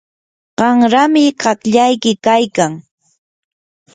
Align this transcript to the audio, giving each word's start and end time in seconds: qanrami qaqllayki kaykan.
qanrami 0.57 1.23
qaqllayki 1.41 2.11
kaykan. 2.25 2.73